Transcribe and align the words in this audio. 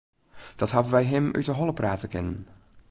Dat 0.59 0.71
hawwe 0.75 0.91
wy 0.95 1.03
him 1.11 1.25
út 1.39 1.47
'e 1.49 1.53
holle 1.57 1.75
prate 1.79 2.07
kinnen. 2.13 2.39